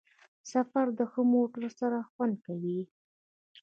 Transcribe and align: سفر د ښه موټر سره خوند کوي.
سفر 0.51 0.85
د 0.97 0.99
ښه 1.11 1.21
موټر 1.33 1.63
سره 1.79 1.97
خوند 2.11 2.35
کوي. 2.45 2.81